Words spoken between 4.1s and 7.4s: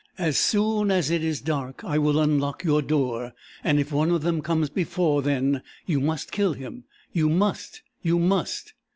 them comes before then, you must kill him! You